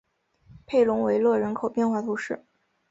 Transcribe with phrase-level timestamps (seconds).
[0.65, 2.43] 佩龙维勒人口变化图示